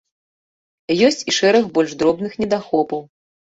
[1.09, 3.07] Ёсць і шэраг больш дробных недахопаў.